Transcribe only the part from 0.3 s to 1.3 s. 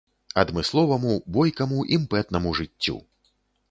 Адмысловаму,